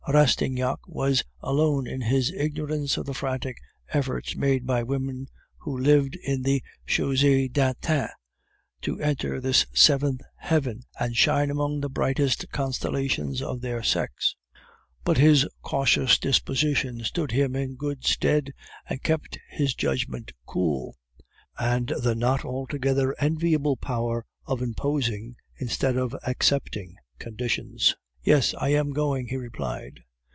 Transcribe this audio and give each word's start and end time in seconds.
Rastignac 0.07 0.79
was 0.87 1.23
alone 1.41 1.87
in 1.87 2.01
his 2.01 2.31
ignorance 2.33 2.97
of 2.97 3.05
the 3.05 3.13
frantic 3.13 3.59
efforts 3.93 4.35
made 4.35 4.65
by 4.67 4.83
women 4.83 5.27
who 5.59 5.77
lived 5.77 6.15
in 6.23 6.41
the 6.41 6.61
Chausee 6.85 7.47
d'Antin 7.47 8.09
to 8.81 8.99
enter 8.99 9.39
this 9.39 9.65
seventh 9.73 10.19
heaven 10.37 10.81
and 10.99 11.15
shine 11.15 11.49
among 11.49 11.79
the 11.79 11.89
brightest 11.89 12.49
constellations 12.51 13.41
of 13.41 13.61
their 13.61 13.81
sex. 13.83 14.35
But 15.05 15.19
his 15.19 15.47
cautious 15.61 16.17
disposition 16.17 17.03
stood 17.05 17.31
him 17.31 17.55
in 17.55 17.75
good 17.77 18.03
stead, 18.03 18.51
and 18.89 19.03
kept 19.03 19.37
his 19.49 19.75
judgment 19.75 20.33
cool, 20.45 20.97
and 21.57 21.87
the 22.01 22.15
not 22.15 22.43
altogether 22.43 23.15
enviable 23.19 23.77
power 23.77 24.25
of 24.45 24.61
imposing 24.61 25.35
instead 25.57 25.95
of 25.95 26.13
accepting 26.27 26.97
conditions. 27.17 27.95
"Yes, 28.23 28.53
I 28.59 28.69
am 28.69 28.91
going," 28.93 29.29
he 29.29 29.35
replied. 29.37 30.01